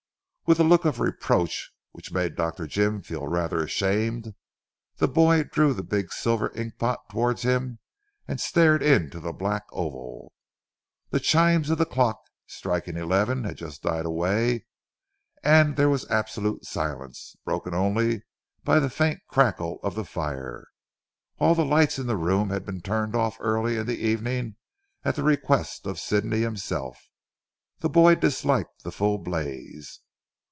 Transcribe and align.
With 0.47 0.59
a 0.59 0.63
look 0.65 0.83
of 0.83 0.99
reproach 0.99 1.71
which 1.93 2.11
made 2.11 2.35
Dr. 2.35 2.67
Jim 2.67 3.01
feel 3.01 3.25
rather 3.25 3.63
ashamed 3.63 4.35
the 4.97 5.07
boy 5.07 5.45
drew 5.45 5.73
the 5.73 5.81
big 5.81 6.11
silver 6.11 6.51
ink 6.53 6.77
pot 6.77 7.07
towards 7.09 7.43
him 7.43 7.79
and 8.27 8.37
stared 8.37 8.83
into 8.83 9.21
the 9.21 9.31
black 9.31 9.63
oval. 9.71 10.33
The 11.11 11.21
chimes 11.21 11.69
of 11.69 11.77
the 11.77 11.85
clock 11.85 12.19
striking 12.47 12.97
eleven 12.97 13.45
had 13.45 13.55
just 13.55 13.81
died 13.81 14.03
away 14.05 14.65
and 15.41 15.77
there 15.77 15.87
was 15.87 16.03
an 16.03 16.11
absolute 16.11 16.65
silence, 16.65 17.37
broken 17.45 17.73
only 17.73 18.21
by 18.65 18.79
the 18.81 18.89
faint 18.89 19.21
crackle 19.29 19.79
of 19.83 19.95
the 19.95 20.03
fire. 20.03 20.67
All 21.39 21.55
the 21.55 21.63
lights 21.63 21.97
in 21.97 22.07
the 22.07 22.17
room 22.17 22.49
had 22.49 22.65
been 22.65 22.81
turned 22.81 23.15
off 23.15 23.37
early 23.39 23.77
in 23.77 23.87
the 23.87 24.05
evening 24.05 24.57
at 25.05 25.15
the 25.15 25.23
request 25.23 25.87
of 25.87 25.97
Sidney 25.97 26.41
himself. 26.41 27.07
The 27.79 27.89
boy 27.89 28.15
disliked 28.15 28.83
the 28.83 28.91
full 28.91 29.17
blaze. 29.17 30.01